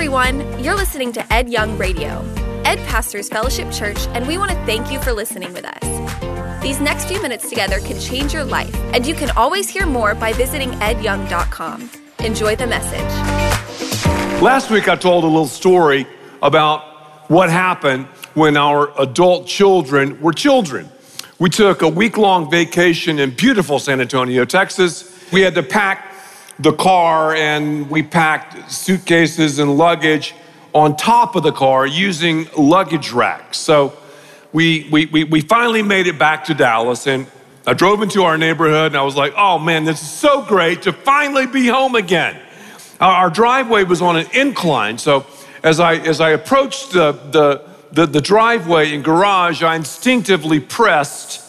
everyone. 0.00 0.64
You're 0.64 0.76
listening 0.76 1.12
to 1.12 1.30
Ed 1.30 1.50
Young 1.50 1.76
Radio. 1.76 2.24
Ed 2.64 2.78
pastors 2.88 3.28
Fellowship 3.28 3.70
Church, 3.70 3.98
and 4.14 4.26
we 4.26 4.38
want 4.38 4.50
to 4.50 4.56
thank 4.64 4.90
you 4.90 4.98
for 4.98 5.12
listening 5.12 5.52
with 5.52 5.66
us. 5.66 6.62
These 6.62 6.80
next 6.80 7.04
few 7.04 7.20
minutes 7.20 7.50
together 7.50 7.80
can 7.80 8.00
change 8.00 8.32
your 8.32 8.44
life, 8.44 8.74
and 8.94 9.06
you 9.06 9.12
can 9.12 9.28
always 9.32 9.68
hear 9.68 9.84
more 9.84 10.14
by 10.14 10.32
visiting 10.32 10.70
edyoung.com. 10.70 11.90
Enjoy 12.20 12.56
the 12.56 12.66
message. 12.66 13.12
Last 14.40 14.70
week, 14.70 14.88
I 14.88 14.96
told 14.96 15.24
a 15.24 15.26
little 15.26 15.46
story 15.46 16.06
about 16.40 16.80
what 17.30 17.50
happened 17.50 18.06
when 18.32 18.56
our 18.56 18.98
adult 18.98 19.46
children 19.46 20.18
were 20.22 20.32
children. 20.32 20.88
We 21.38 21.50
took 21.50 21.82
a 21.82 21.88
week 21.88 22.16
long 22.16 22.50
vacation 22.50 23.18
in 23.18 23.32
beautiful 23.32 23.78
San 23.78 24.00
Antonio, 24.00 24.46
Texas. 24.46 25.30
We 25.30 25.42
had 25.42 25.54
to 25.56 25.62
pack 25.62 26.09
the 26.62 26.72
car 26.72 27.34
and 27.34 27.88
we 27.90 28.02
packed 28.02 28.70
suitcases 28.70 29.58
and 29.58 29.78
luggage 29.78 30.34
on 30.74 30.94
top 30.94 31.34
of 31.34 31.42
the 31.42 31.52
car 31.52 31.86
using 31.86 32.46
luggage 32.56 33.12
racks. 33.12 33.58
So 33.58 33.96
we, 34.52 34.88
we, 34.90 35.06
we, 35.06 35.24
we 35.24 35.40
finally 35.40 35.82
made 35.82 36.06
it 36.06 36.18
back 36.18 36.44
to 36.44 36.54
Dallas 36.54 37.06
and 37.06 37.26
I 37.66 37.72
drove 37.72 38.02
into 38.02 38.22
our 38.24 38.36
neighborhood 38.36 38.92
and 38.92 38.96
I 38.96 39.02
was 39.02 39.16
like, 39.16 39.32
oh 39.36 39.58
man, 39.58 39.84
this 39.84 40.02
is 40.02 40.10
so 40.10 40.42
great 40.42 40.82
to 40.82 40.92
finally 40.92 41.46
be 41.46 41.66
home 41.66 41.94
again. 41.94 42.38
Our, 43.00 43.30
driveway 43.30 43.84
was 43.84 44.02
on 44.02 44.16
an 44.16 44.26
incline. 44.34 44.98
So 44.98 45.26
as 45.62 45.80
I, 45.80 45.94
as 45.96 46.20
I 46.20 46.30
approached 46.30 46.92
the, 46.92 47.12
the, 47.12 47.64
the, 47.92 48.06
the 48.06 48.20
driveway 48.20 48.94
and 48.94 49.02
garage, 49.02 49.62
I 49.62 49.76
instinctively 49.76 50.60
pressed 50.60 51.42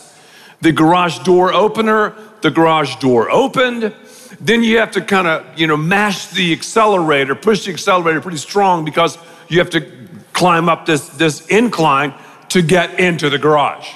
the 0.62 0.72
garage 0.72 1.20
door 1.20 1.54
opener. 1.54 2.16
The 2.42 2.52
garage 2.52 2.96
door 2.98 3.30
opened 3.30 3.94
then 4.42 4.64
you 4.64 4.80
have 4.80 4.92
to 4.92 5.02
kind 5.02 5.28
of, 5.28 5.60
you 5.60 5.68
know, 5.68 5.78
mash 5.78 6.28
the 6.28 6.52
accelerator, 6.52 7.36
push 7.36 7.66
the 7.66 7.72
accelerator 7.72 8.20
pretty 8.20 8.38
strong 8.38 8.84
because 8.84 9.18
you 9.48 9.60
have 9.60 9.70
to 9.70 9.82
climb 10.34 10.68
up 10.68 10.88
this, 10.88 11.10
this 11.10 11.46
incline 11.48 12.14
to 12.50 12.64
get 12.64 13.00
into 13.00 13.30
the 13.30 13.38
garage. 13.38 13.88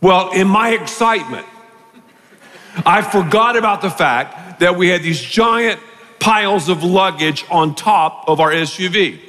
Well, 0.00 0.32
in 0.32 0.46
my 0.46 0.70
excitement, 0.70 1.46
I 2.86 3.02
forgot 3.02 3.56
about 3.56 3.82
the 3.82 3.90
fact 3.90 4.60
that 4.60 4.76
we 4.76 4.88
had 4.88 5.02
these 5.02 5.20
giant 5.20 5.80
piles 6.20 6.68
of 6.68 6.84
luggage 6.84 7.44
on 7.50 7.74
top 7.74 8.28
of 8.28 8.38
our 8.38 8.52
SUV. 8.52 9.20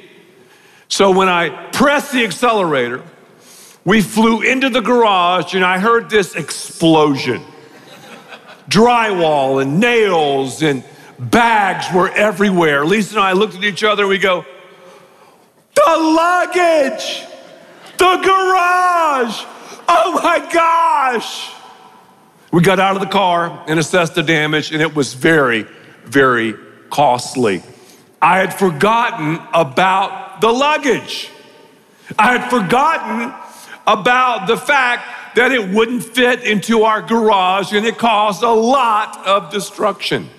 So 0.88 1.10
when 1.10 1.28
I 1.28 1.48
pressed 1.72 2.12
the 2.12 2.24
accelerator, 2.24 3.02
we 3.84 4.02
flew 4.02 4.42
into 4.42 4.68
the 4.68 4.80
garage 4.80 5.54
and 5.54 5.64
I 5.64 5.78
heard 5.78 6.10
this 6.10 6.36
explosion 6.36 7.42
drywall 8.68 9.62
and 9.62 9.80
nails 9.80 10.62
and 10.62 10.84
bags 11.18 11.86
were 11.92 12.10
everywhere. 12.10 12.84
Lisa 12.84 13.16
and 13.16 13.24
I 13.24 13.32
looked 13.32 13.54
at 13.54 13.64
each 13.64 13.84
other 13.84 14.02
and 14.04 14.10
we 14.10 14.18
go, 14.18 14.44
The 15.74 15.96
luggage, 15.96 17.24
the 17.98 18.16
garage, 18.16 19.44
oh 19.88 20.20
my 20.22 20.48
gosh. 20.52 21.52
We 22.52 22.62
got 22.62 22.78
out 22.78 22.94
of 22.96 23.02
the 23.02 23.08
car 23.08 23.64
and 23.66 23.78
assessed 23.78 24.14
the 24.14 24.22
damage, 24.22 24.72
and 24.72 24.80
it 24.80 24.94
was 24.94 25.14
very, 25.14 25.66
very 26.04 26.54
costly. 26.90 27.62
I 28.22 28.38
had 28.38 28.54
forgotten 28.54 29.40
about 29.52 30.40
the 30.40 30.50
luggage. 30.50 31.30
I 32.18 32.38
had 32.38 32.48
forgotten 32.48 33.34
about 33.86 34.46
the 34.46 34.56
fact 34.56 35.15
that 35.36 35.52
it 35.52 35.68
wouldn't 35.68 36.02
fit 36.02 36.42
into 36.44 36.84
our 36.84 37.02
garage 37.02 37.74
and 37.74 37.84
it 37.84 37.98
caused 37.98 38.42
a 38.42 38.50
lot 38.50 39.26
of 39.26 39.52
destruction. 39.52 40.30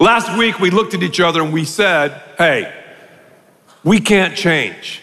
Last 0.00 0.36
week, 0.36 0.58
we 0.58 0.70
looked 0.70 0.92
at 0.92 1.04
each 1.04 1.20
other 1.20 1.40
and 1.40 1.52
we 1.52 1.64
said, 1.64 2.20
Hey, 2.36 2.74
we 3.84 4.00
can't 4.00 4.36
change. 4.36 5.00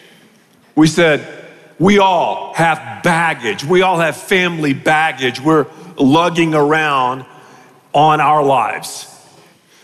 We 0.76 0.86
said, 0.86 1.46
We 1.78 1.98
all 1.98 2.52
have 2.52 3.02
baggage. 3.02 3.64
We 3.64 3.80
all 3.80 3.98
have 3.98 4.18
family 4.18 4.74
baggage 4.74 5.40
we're 5.40 5.66
lugging 5.96 6.54
around 6.54 7.24
on 7.94 8.20
our 8.20 8.44
lives. 8.44 9.08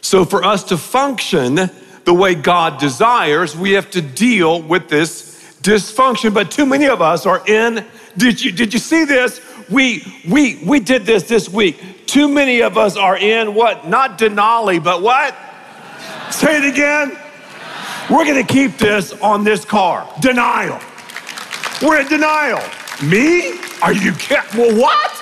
So, 0.03 0.27
for 0.27 0.45
us 0.45 0.65
to 0.65 0.77
function 0.77 1.71
the 2.05 2.15
way 2.15 2.35
God 2.35 2.79
desires, 2.79 3.57
we 3.57 3.73
have 3.73 3.91
to 3.93 4.03
deal 4.03 4.61
with 4.61 4.91
this 4.91 5.57
dysfunction. 5.63 6.35
But 6.35 6.51
too 6.51 6.67
many 6.67 6.87
of 6.87 7.01
us 7.01 7.25
are 7.25 7.43
in 7.49 7.87
did 8.19 8.43
you, 8.43 8.53
did 8.53 8.73
you 8.73 8.79
see 8.79 9.05
this? 9.05 9.41
We, 9.71 10.03
we, 10.29 10.57
we 10.65 10.81
did 10.81 11.07
this 11.07 11.25
this 11.25 11.49
week. 11.49 12.07
Too 12.07 12.29
many 12.29 12.63
of 12.63 12.79
us 12.79 12.97
are 12.97 13.17
in 13.17 13.55
what? 13.55 13.87
Not 13.87 14.19
Denali, 14.19 14.83
but 14.83 15.03
what? 15.03 15.35
Say 16.31 16.59
it 16.59 16.65
again. 16.65 17.17
We're 18.11 18.25
gonna 18.25 18.45
keep 18.45 18.79
this 18.79 19.13
on 19.21 19.45
this 19.45 19.65
car. 19.65 20.09
Denial. 20.21 20.81
We're 21.83 22.01
in 22.01 22.09
denial. 22.09 22.63
Me? 23.03 23.59
Are 23.83 23.93
you 23.93 24.13
kidding? 24.13 24.59
Well, 24.59 24.81
what? 24.81 25.13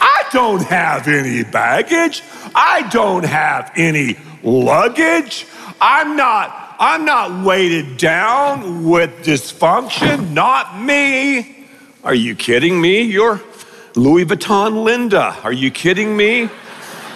I 0.00 0.24
don't 0.32 0.62
have 0.62 1.08
any 1.08 1.42
baggage. 1.44 2.22
I 2.54 2.88
don't 2.90 3.24
have 3.24 3.72
any 3.76 4.16
luggage. 4.42 5.46
I'm 5.80 6.16
not, 6.16 6.76
I'm 6.78 7.04
not 7.04 7.44
weighted 7.44 7.96
down 7.96 8.88
with 8.88 9.10
dysfunction. 9.24 10.30
Not 10.32 10.80
me. 10.80 11.59
Are 12.02 12.14
you 12.14 12.34
kidding 12.34 12.80
me? 12.80 13.02
You're 13.02 13.42
Louis 13.94 14.24
Vuitton 14.24 14.84
Linda. 14.84 15.36
Are 15.44 15.52
you 15.52 15.70
kidding 15.70 16.16
me? 16.16 16.48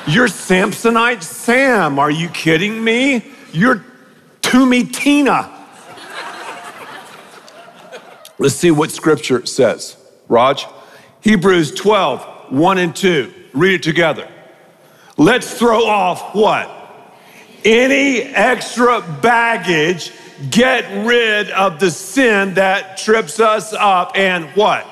You're 0.06 0.28
Samsonite 0.28 1.22
Sam. 1.22 1.98
Are 1.98 2.10
you 2.10 2.28
kidding 2.28 2.84
me? 2.84 3.24
You're 3.52 3.82
Tumi 4.42 4.92
Tina. 4.92 5.50
Let's 8.38 8.56
see 8.56 8.70
what 8.70 8.90
scripture 8.90 9.46
says. 9.46 9.96
Raj, 10.28 10.66
Hebrews 11.22 11.74
12, 11.74 12.52
1 12.52 12.78
and 12.78 12.94
2. 12.94 13.32
Read 13.54 13.74
it 13.76 13.82
together. 13.82 14.28
Let's 15.16 15.58
throw 15.58 15.86
off 15.86 16.34
what? 16.34 16.70
Any 17.64 18.20
extra 18.20 19.00
baggage 19.22 20.12
get 20.50 21.06
rid 21.06 21.50
of 21.50 21.80
the 21.80 21.90
sin 21.90 22.54
that 22.54 22.98
trips 22.98 23.40
us 23.40 23.72
up 23.72 24.12
and 24.16 24.46
what? 24.56 24.86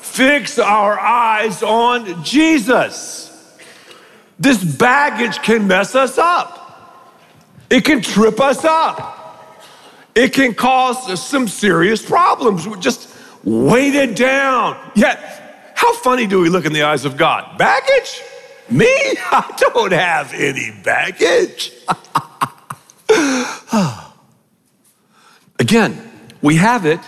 Fix 0.00 0.58
our 0.58 0.98
eyes 0.98 1.62
on 1.62 2.24
Jesus. 2.24 3.28
This 4.38 4.62
baggage 4.62 5.38
can 5.42 5.66
mess 5.66 5.94
us 5.94 6.18
up. 6.18 6.58
It 7.70 7.84
can 7.84 8.00
trip 8.00 8.40
us 8.40 8.64
up. 8.64 9.16
It 10.14 10.32
can 10.32 10.54
cause 10.54 11.22
some 11.22 11.46
serious 11.46 12.04
problems. 12.04 12.66
We're 12.66 12.76
just 12.76 13.14
weighted 13.44 14.14
down. 14.14 14.76
Yet, 14.94 15.72
how 15.74 15.94
funny 15.94 16.26
do 16.26 16.40
we 16.40 16.48
look 16.48 16.64
in 16.64 16.72
the 16.72 16.82
eyes 16.82 17.04
of 17.04 17.16
God? 17.16 17.56
Baggage? 17.58 18.22
Me? 18.70 18.86
I 19.30 19.54
don't 19.56 19.92
have 19.92 20.32
any 20.32 20.72
baggage. 20.82 21.72
Again, 25.58 26.00
we 26.40 26.56
have 26.56 26.86
it 26.86 27.00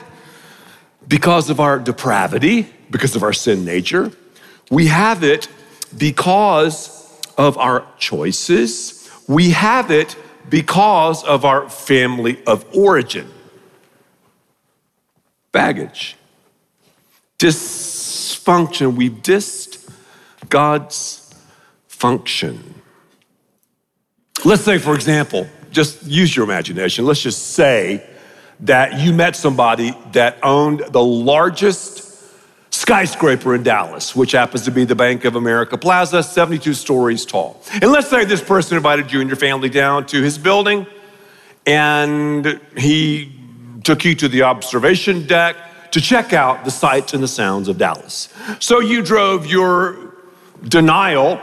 because 1.06 1.50
of 1.50 1.60
our 1.60 1.78
depravity, 1.78 2.68
because 2.90 3.16
of 3.16 3.22
our 3.22 3.32
sin 3.32 3.64
nature. 3.64 4.12
We 4.70 4.86
have 4.86 5.22
it 5.22 5.48
because 5.96 7.20
of 7.36 7.58
our 7.58 7.86
choices. 7.98 9.10
We 9.28 9.50
have 9.50 9.90
it 9.90 10.16
because 10.48 11.24
of 11.24 11.44
our 11.44 11.68
family 11.68 12.44
of 12.46 12.64
origin. 12.76 13.30
Baggage, 15.52 16.16
dysfunction. 17.38 18.94
We've 18.96 19.12
dissed 19.12 19.88
God's 20.48 21.34
function. 21.88 22.74
Let's 24.44 24.62
say, 24.62 24.78
for 24.78 24.94
example, 24.94 25.48
just 25.70 26.04
use 26.04 26.34
your 26.34 26.44
imagination. 26.44 27.04
Let's 27.04 27.20
just 27.20 27.48
say 27.48 28.06
that 28.62 29.00
you 29.00 29.12
met 29.12 29.36
somebody 29.36 29.94
that 30.12 30.38
owned 30.42 30.80
the 30.90 31.02
largest 31.02 32.06
skyscraper 32.70 33.54
in 33.54 33.62
Dallas, 33.62 34.14
which 34.14 34.32
happens 34.32 34.64
to 34.64 34.70
be 34.70 34.84
the 34.84 34.94
Bank 34.94 35.24
of 35.24 35.34
America 35.34 35.76
Plaza, 35.76 36.22
72 36.22 36.74
stories 36.74 37.24
tall. 37.24 37.60
And 37.72 37.90
let's 37.90 38.08
say 38.08 38.24
this 38.24 38.42
person 38.42 38.76
invited 38.76 39.12
you 39.12 39.20
and 39.20 39.28
your 39.28 39.36
family 39.36 39.68
down 39.68 40.06
to 40.06 40.22
his 40.22 40.38
building, 40.38 40.86
and 41.66 42.60
he 42.76 43.32
took 43.82 44.04
you 44.04 44.14
to 44.14 44.28
the 44.28 44.42
observation 44.42 45.26
deck 45.26 45.56
to 45.90 46.00
check 46.00 46.32
out 46.32 46.64
the 46.64 46.70
sights 46.70 47.14
and 47.14 47.22
the 47.22 47.28
sounds 47.28 47.66
of 47.68 47.78
Dallas. 47.78 48.28
So 48.60 48.80
you 48.80 49.02
drove 49.02 49.46
your 49.46 50.14
denial 50.62 51.40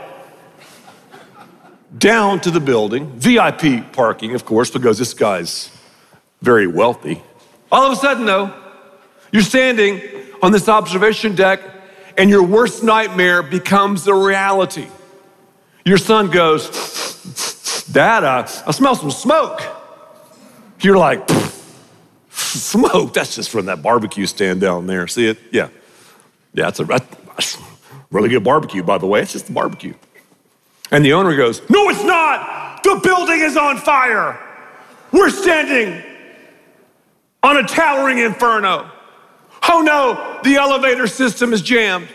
down 1.98 2.40
to 2.40 2.50
the 2.50 2.60
building, 2.60 3.10
VIP 3.18 3.92
parking, 3.92 4.34
of 4.34 4.44
course, 4.44 4.70
because 4.70 4.98
this 4.98 5.14
guy's 5.14 5.70
very 6.40 6.66
wealthy. 6.66 7.22
All 7.70 7.86
of 7.86 7.92
a 7.92 7.96
sudden, 7.96 8.24
though, 8.24 8.54
you're 9.32 9.42
standing 9.42 10.00
on 10.42 10.52
this 10.52 10.68
observation 10.68 11.34
deck 11.34 11.60
and 12.16 12.30
your 12.30 12.42
worst 12.42 12.82
nightmare 12.82 13.42
becomes 13.42 14.06
a 14.06 14.14
reality. 14.14 14.88
Your 15.84 15.98
son 15.98 16.30
goes, 16.30 17.84
Dad, 17.92 18.24
uh, 18.24 18.46
I 18.66 18.70
smell 18.72 18.94
some 18.94 19.10
smoke. 19.10 19.62
You're 20.80 20.98
like, 20.98 21.28
smoke, 22.30 23.14
that's 23.14 23.34
just 23.34 23.50
from 23.50 23.66
that 23.66 23.82
barbecue 23.82 24.26
stand 24.26 24.60
down 24.60 24.86
there. 24.86 25.06
See 25.06 25.26
it? 25.26 25.38
Yeah. 25.50 25.68
Yeah, 26.54 26.64
that's 26.64 26.80
a 26.80 26.84
that's 26.84 27.58
really 28.10 28.28
good 28.28 28.44
barbecue, 28.44 28.82
by 28.82 28.98
the 28.98 29.06
way. 29.06 29.20
It's 29.20 29.32
just 29.32 29.48
a 29.48 29.52
barbecue. 29.52 29.94
And 30.90 31.04
the 31.04 31.12
owner 31.12 31.36
goes, 31.36 31.60
No, 31.68 31.88
it's 31.90 32.02
not. 32.04 32.82
The 32.82 33.00
building 33.02 33.40
is 33.40 33.56
on 33.56 33.76
fire. 33.76 34.40
We're 35.12 35.30
standing 35.30 36.02
on 37.42 37.56
a 37.56 37.62
towering 37.62 38.18
inferno. 38.18 38.90
Oh 39.68 39.82
no, 39.82 40.40
the 40.42 40.56
elevator 40.56 41.06
system 41.06 41.52
is 41.52 41.62
jammed. 41.62 42.08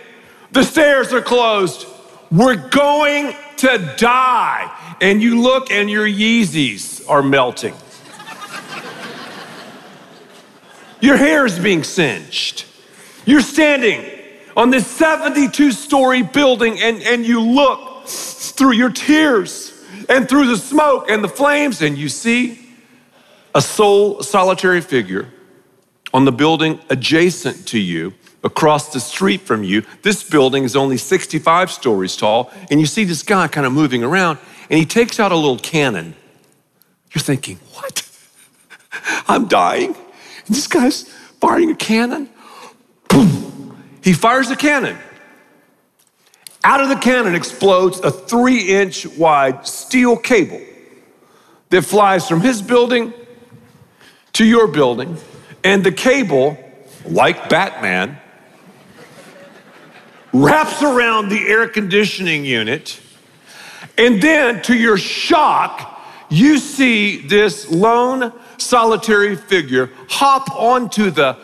The 0.51 0.63
stairs 0.63 1.13
are 1.13 1.21
closed. 1.21 1.87
We're 2.31 2.69
going 2.69 3.35
to 3.57 3.93
die. 3.97 4.95
And 5.01 5.21
you 5.21 5.41
look 5.41 5.71
and 5.71 5.89
your 5.89 6.07
Yeezys 6.07 7.09
are 7.09 7.21
melting. 7.21 7.73
your 11.01 11.17
hair 11.17 11.45
is 11.45 11.59
being 11.59 11.83
singed. 11.83 12.65
You're 13.25 13.41
standing 13.41 14.05
on 14.55 14.69
this 14.69 14.85
72 14.87 15.71
story 15.71 16.21
building 16.21 16.79
and, 16.79 17.01
and 17.01 17.25
you 17.25 17.41
look 17.41 18.07
through 18.07 18.73
your 18.73 18.91
tears 18.91 19.71
and 20.09 20.27
through 20.27 20.47
the 20.47 20.57
smoke 20.57 21.09
and 21.09 21.23
the 21.23 21.29
flames 21.29 21.81
and 21.81 21.97
you 21.97 22.09
see 22.09 22.62
a 23.55 23.61
sole 23.61 24.21
solitary 24.23 24.81
figure 24.81 25.31
on 26.13 26.25
the 26.25 26.31
building 26.31 26.79
adjacent 26.89 27.67
to 27.67 27.79
you, 27.79 28.13
across 28.43 28.91
the 28.91 28.99
street 28.99 29.41
from 29.41 29.63
you. 29.63 29.83
This 30.01 30.27
building 30.27 30.63
is 30.63 30.75
only 30.75 30.97
65 30.97 31.71
stories 31.71 32.15
tall, 32.15 32.51
and 32.69 32.79
you 32.79 32.85
see 32.85 33.03
this 33.03 33.23
guy 33.23 33.47
kind 33.47 33.65
of 33.65 33.73
moving 33.73 34.03
around, 34.03 34.37
and 34.69 34.77
he 34.77 34.85
takes 34.85 35.19
out 35.19 35.31
a 35.31 35.35
little 35.35 35.57
cannon. 35.57 36.15
You're 37.13 37.21
thinking, 37.21 37.57
what? 37.73 38.07
I'm 39.27 39.47
dying. 39.47 39.95
And 40.45 40.55
this 40.55 40.67
guy's 40.67 41.03
firing 41.39 41.71
a 41.71 41.75
cannon. 41.75 42.29
Boom. 43.09 43.77
He 44.03 44.13
fires 44.13 44.49
a 44.49 44.55
cannon. 44.55 44.97
Out 46.65 46.81
of 46.81 46.89
the 46.89 46.95
cannon 46.95 47.35
explodes 47.35 47.99
a 47.99 48.11
three 48.11 48.69
inch 48.69 49.05
wide 49.05 49.67
steel 49.67 50.15
cable 50.17 50.61
that 51.69 51.81
flies 51.83 52.27
from 52.27 52.41
his 52.41 52.61
building 52.61 53.13
to 54.33 54.45
your 54.45 54.67
building, 54.67 55.17
and 55.63 55.83
the 55.83 55.91
cable, 55.91 56.57
like 57.05 57.49
Batman, 57.49 58.17
wraps 60.33 60.81
around 60.81 61.29
the 61.29 61.47
air 61.47 61.67
conditioning 61.67 62.43
unit. 62.43 62.99
And 63.97 64.21
then, 64.21 64.61
to 64.63 64.75
your 64.75 64.97
shock, 64.97 66.01
you 66.29 66.57
see 66.57 67.27
this 67.27 67.69
lone 67.69 68.33
solitary 68.57 69.35
figure 69.35 69.91
hop 70.09 70.49
onto 70.55 71.11
the 71.11 71.37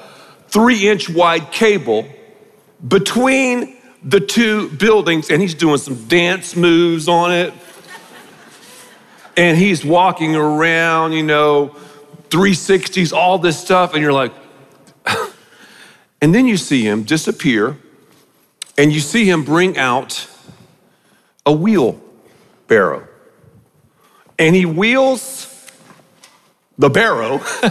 three 0.48 0.88
inch 0.88 1.10
wide 1.10 1.52
cable 1.52 2.08
between 2.88 3.78
the 4.04 4.20
two 4.20 4.70
buildings, 4.70 5.30
and 5.30 5.42
he's 5.42 5.54
doing 5.54 5.78
some 5.78 6.08
dance 6.08 6.56
moves 6.56 7.08
on 7.08 7.32
it. 7.32 7.54
And 9.38 9.58
he's 9.58 9.86
walking 9.86 10.36
around, 10.36 11.14
you 11.14 11.24
know, 11.24 11.76
360s, 12.30 13.14
all 13.14 13.38
this 13.38 13.60
stuff, 13.60 13.94
and 13.94 14.02
you're 14.02 14.14
like, 14.14 14.34
and 16.22 16.34
then 16.34 16.48
you 16.48 16.58
see 16.58 16.84
him 16.84 17.04
disappear, 17.04 17.78
and 18.78 18.92
you 18.92 19.00
see 19.00 19.30
him 19.30 19.44
bring 19.44 19.78
out 19.78 20.28
a 21.46 21.52
wheelbarrow. 21.52 23.08
And 24.38 24.56
he 24.56 24.66
wheels 24.66 25.46
the 26.78 26.90
barrow, 26.90 27.42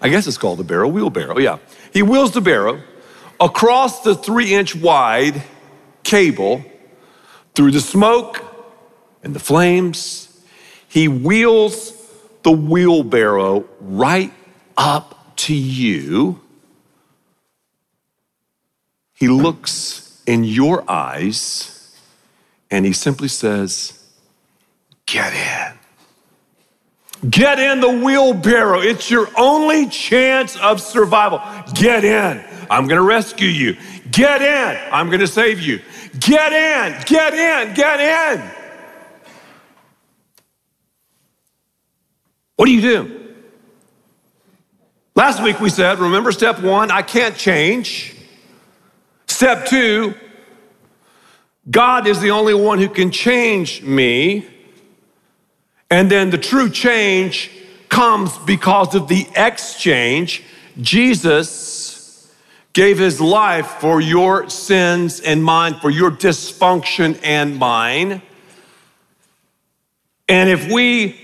I 0.00 0.08
guess 0.08 0.26
it's 0.26 0.38
called 0.38 0.58
the 0.58 0.64
barrow, 0.64 0.88
wheelbarrow, 0.88 1.38
yeah. 1.38 1.58
He 1.92 2.02
wheels 2.02 2.32
the 2.32 2.40
barrow 2.40 2.82
across 3.38 4.02
the 4.02 4.14
three 4.14 4.52
inch 4.52 4.74
wide 4.74 5.42
cable 6.02 6.64
through 7.54 7.70
the 7.70 7.80
smoke 7.80 8.42
and 9.22 9.34
the 9.34 9.40
flames. 9.40 10.28
He 10.88 11.06
wheels 11.06 11.93
the 12.44 12.52
wheelbarrow 12.52 13.64
right 13.80 14.32
up 14.76 15.36
to 15.36 15.54
you. 15.54 16.40
He 19.14 19.28
looks 19.28 20.22
in 20.26 20.44
your 20.44 20.88
eyes 20.88 21.96
and 22.70 22.84
he 22.84 22.92
simply 22.92 23.28
says, 23.28 24.00
Get 25.06 25.32
in. 25.32 25.78
Get 27.30 27.58
in 27.58 27.80
the 27.80 28.04
wheelbarrow. 28.04 28.80
It's 28.80 29.10
your 29.10 29.28
only 29.38 29.86
chance 29.88 30.56
of 30.58 30.80
survival. 30.80 31.40
Get 31.74 32.04
in. 32.04 32.44
I'm 32.70 32.86
going 32.86 33.00
to 33.00 33.06
rescue 33.06 33.48
you. 33.48 33.76
Get 34.10 34.42
in. 34.42 34.92
I'm 34.92 35.08
going 35.08 35.20
to 35.20 35.26
save 35.26 35.60
you. 35.60 35.80
Get 36.18 36.52
in. 36.52 37.02
Get 37.06 37.34
in. 37.34 37.74
Get 37.74 38.00
in. 38.00 38.63
What 42.64 42.68
do 42.68 42.76
you 42.76 42.80
do? 42.80 43.34
Last 45.14 45.42
week 45.42 45.60
we 45.60 45.68
said, 45.68 45.98
remember 45.98 46.32
step 46.32 46.62
one, 46.62 46.90
I 46.90 47.02
can't 47.02 47.36
change. 47.36 48.16
Step 49.26 49.66
two, 49.66 50.14
God 51.70 52.06
is 52.06 52.20
the 52.20 52.30
only 52.30 52.54
one 52.54 52.78
who 52.78 52.88
can 52.88 53.10
change 53.10 53.82
me. 53.82 54.48
And 55.90 56.10
then 56.10 56.30
the 56.30 56.38
true 56.38 56.70
change 56.70 57.50
comes 57.90 58.34
because 58.46 58.94
of 58.94 59.08
the 59.08 59.26
exchange. 59.36 60.42
Jesus 60.80 62.32
gave 62.72 62.98
his 62.98 63.20
life 63.20 63.66
for 63.72 64.00
your 64.00 64.48
sins 64.48 65.20
and 65.20 65.44
mine, 65.44 65.74
for 65.80 65.90
your 65.90 66.10
dysfunction 66.10 67.20
and 67.22 67.58
mine. 67.58 68.22
And 70.30 70.48
if 70.48 70.72
we 70.72 71.23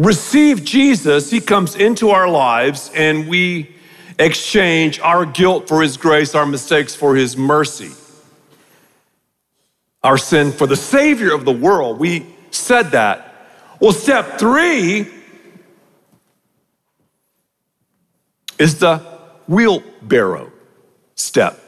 receive 0.00 0.64
Jesus, 0.64 1.30
he 1.30 1.40
comes 1.40 1.76
into 1.76 2.10
our 2.10 2.28
lives 2.28 2.90
and 2.94 3.28
we 3.28 3.74
exchange 4.18 4.98
our 5.00 5.26
guilt 5.26 5.68
for 5.68 5.82
his 5.82 5.96
grace, 5.96 6.34
our 6.34 6.46
mistakes 6.46 6.94
for 6.94 7.14
his 7.14 7.36
mercy, 7.36 7.90
our 10.02 10.16
sin 10.16 10.52
for 10.52 10.66
the 10.66 10.76
Savior 10.76 11.34
of 11.34 11.44
the 11.44 11.52
world. 11.52 11.98
We 11.98 12.26
said 12.50 12.92
that. 12.92 13.26
Well, 13.78 13.92
step 13.92 14.38
three 14.38 15.08
is 18.58 18.78
the 18.78 18.98
wheelbarrow 19.48 20.50
step. 21.14 21.58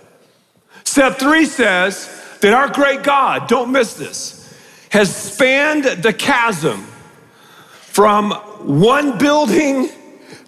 Step 0.84 1.18
three 1.18 1.44
says 1.44 2.08
that 2.40 2.52
our 2.54 2.68
great 2.68 3.02
God, 3.02 3.46
don't 3.48 3.72
miss 3.72 3.94
this, 3.94 4.54
has 4.90 5.14
spanned 5.14 5.84
the 5.84 6.12
chasm 6.12 6.86
from 7.92 8.30
one 8.30 9.18
building 9.18 9.90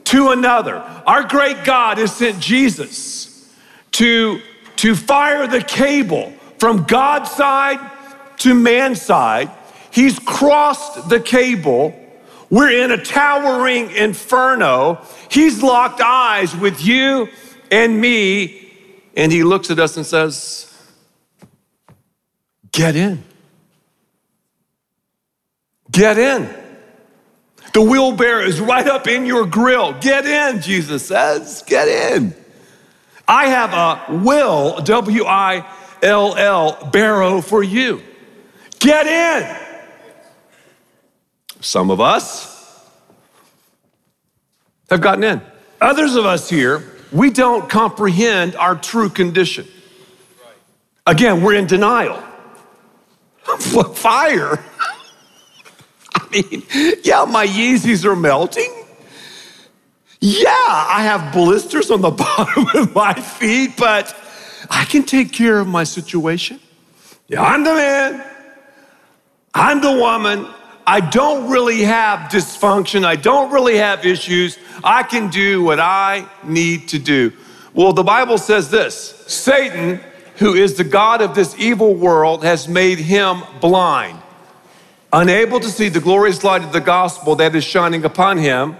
to 0.04 0.30
another. 0.30 0.76
Our 0.76 1.24
great 1.24 1.62
God 1.62 1.98
has 1.98 2.16
sent 2.16 2.40
Jesus 2.40 3.52
to, 3.92 4.40
to 4.76 4.94
fire 4.94 5.46
the 5.46 5.60
cable 5.60 6.32
from 6.58 6.84
God's 6.84 7.30
side 7.30 7.78
to 8.38 8.54
man's 8.54 9.02
side. 9.02 9.50
He's 9.90 10.18
crossed 10.18 11.10
the 11.10 11.20
cable. 11.20 11.94
We're 12.48 12.82
in 12.82 12.90
a 12.90 13.04
towering 13.04 13.90
inferno. 13.90 15.04
He's 15.30 15.62
locked 15.62 16.00
eyes 16.00 16.56
with 16.56 16.82
you 16.82 17.28
and 17.70 18.00
me, 18.00 18.72
and 19.18 19.30
he 19.30 19.44
looks 19.44 19.70
at 19.70 19.78
us 19.78 19.98
and 19.98 20.06
says, 20.06 20.70
Get 22.72 22.96
in. 22.96 23.22
Get 25.90 26.16
in. 26.16 26.63
The 27.74 27.82
wheelbarrow 27.82 28.44
is 28.44 28.60
right 28.60 28.86
up 28.86 29.08
in 29.08 29.26
your 29.26 29.46
grill. 29.46 29.94
Get 29.94 30.24
in, 30.26 30.62
Jesus 30.62 31.08
says. 31.08 31.64
Get 31.66 31.88
in. 31.88 32.32
I 33.26 33.48
have 33.48 33.72
a 33.74 34.16
will, 34.22 34.80
W 34.80 35.24
I 35.24 35.66
L 36.00 36.36
L, 36.36 36.88
barrow 36.92 37.40
for 37.40 37.64
you. 37.64 38.00
Get 38.78 39.08
in. 39.08 39.56
Some 41.60 41.90
of 41.90 42.00
us 42.00 42.88
have 44.88 45.00
gotten 45.00 45.24
in. 45.24 45.42
Others 45.80 46.14
of 46.14 46.26
us 46.26 46.48
here, 46.48 46.92
we 47.10 47.28
don't 47.28 47.68
comprehend 47.68 48.54
our 48.54 48.76
true 48.76 49.08
condition. 49.08 49.66
Again, 51.08 51.42
we're 51.42 51.54
in 51.54 51.66
denial. 51.66 52.22
Fire 53.94 54.64
mean, 56.34 56.62
yeah, 57.02 57.24
my 57.24 57.46
Yeezys 57.46 58.04
are 58.04 58.16
melting. 58.16 58.72
Yeah, 60.20 60.48
I 60.48 61.02
have 61.02 61.32
blisters 61.32 61.90
on 61.90 62.00
the 62.00 62.10
bottom 62.24 62.66
of 62.74 62.94
my 62.94 63.14
feet, 63.14 63.72
but 63.76 64.16
I 64.70 64.84
can 64.84 65.02
take 65.02 65.32
care 65.32 65.58
of 65.58 65.66
my 65.66 65.84
situation. 65.84 66.60
Yeah, 67.28 67.42
I'm 67.42 67.64
the 67.64 67.74
man. 67.74 68.24
I'm 69.54 69.80
the 69.80 69.92
woman. 69.92 70.48
I 70.86 71.00
don't 71.00 71.50
really 71.50 71.82
have 71.82 72.30
dysfunction. 72.30 73.04
I 73.04 73.16
don't 73.16 73.52
really 73.52 73.76
have 73.76 74.04
issues. 74.04 74.58
I 74.82 75.02
can 75.02 75.30
do 75.30 75.62
what 75.62 75.80
I 75.80 76.28
need 76.42 76.88
to 76.88 76.98
do. 76.98 77.32
Well, 77.72 77.92
the 77.92 78.02
Bible 78.02 78.38
says 78.38 78.70
this 78.70 78.94
Satan, 79.26 80.00
who 80.36 80.54
is 80.54 80.74
the 80.74 80.84
God 80.84 81.22
of 81.22 81.34
this 81.34 81.58
evil 81.58 81.94
world, 81.94 82.44
has 82.44 82.68
made 82.68 82.98
him 82.98 83.42
blind, 83.60 84.18
unable 85.14 85.60
to 85.60 85.68
see 85.68 85.88
the 85.88 86.00
glorious 86.00 86.42
light 86.42 86.62
of 86.62 86.72
the 86.72 86.80
gospel 86.80 87.36
that 87.36 87.54
is 87.54 87.64
shining 87.64 88.04
upon 88.04 88.36
him, 88.36 88.76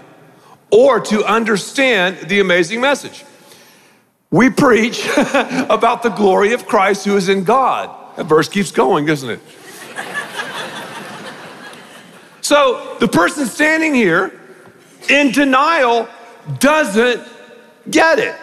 or 0.69 0.99
to 0.99 1.23
understand 1.23 2.29
the 2.29 2.39
amazing 2.39 2.81
message. 2.81 3.23
We 4.31 4.49
preach 4.49 5.05
about 5.69 6.03
the 6.03 6.09
glory 6.09 6.51
of 6.53 6.67
Christ 6.67 7.05
who 7.05 7.15
is 7.15 7.29
in 7.29 7.45
God. 7.45 7.89
That 8.17 8.25
verse 8.25 8.49
keeps 8.49 8.71
going, 8.71 9.05
doesn't 9.05 9.29
it? 9.29 9.39
So 12.41 12.97
the 12.99 13.07
person 13.07 13.47
standing 13.47 13.95
here 13.95 14.39
in 15.09 15.31
denial 15.31 16.07
doesn't 16.59 17.27
get 17.89 18.19
it. 18.19 18.35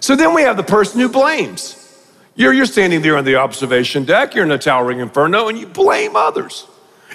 So 0.00 0.14
then 0.14 0.34
we 0.34 0.42
have 0.42 0.56
the 0.56 0.62
person 0.62 1.00
who 1.00 1.08
blames. 1.08 1.78
You're, 2.36 2.52
you're 2.52 2.66
standing 2.66 3.02
there 3.02 3.16
on 3.16 3.24
the 3.24 3.36
observation 3.36 4.04
deck, 4.04 4.34
you're 4.34 4.44
in 4.44 4.52
a 4.52 4.58
towering 4.58 5.00
inferno, 5.00 5.48
and 5.48 5.58
you 5.58 5.66
blame 5.66 6.14
others. 6.14 6.66